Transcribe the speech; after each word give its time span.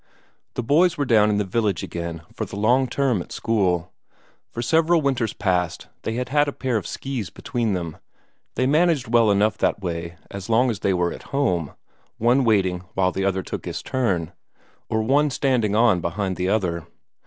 The 0.55 0.63
boys 0.63 0.97
were 0.97 1.05
down 1.05 1.29
in 1.29 1.37
the 1.37 1.43
village 1.45 1.83
again 1.83 2.23
for 2.33 2.43
the 2.45 2.55
long 2.55 2.87
term 2.87 3.21
at 3.21 3.31
school. 3.31 3.93
For 4.49 4.63
several 4.63 5.03
winters 5.03 5.31
past 5.33 5.89
they 6.01 6.13
had 6.13 6.29
had 6.29 6.47
a 6.47 6.51
pair 6.53 6.75
of 6.75 6.87
ski 6.87 7.23
between 7.31 7.73
them; 7.73 7.97
they 8.55 8.65
managed 8.65 9.07
well 9.09 9.29
enough 9.29 9.59
that 9.59 9.83
way 9.83 10.17
as 10.31 10.49
long 10.49 10.71
as 10.71 10.79
they 10.79 10.91
were 10.95 11.13
at 11.13 11.27
home, 11.29 11.75
one 12.17 12.43
waiting 12.43 12.79
while 12.95 13.11
the 13.11 13.25
other 13.25 13.43
took 13.43 13.65
his 13.65 13.83
turn, 13.83 14.31
or 14.89 15.03
one 15.03 15.29
standing 15.29 15.75
on 15.75 16.01
behind 16.01 16.35
the 16.35 16.49
other. 16.49 16.87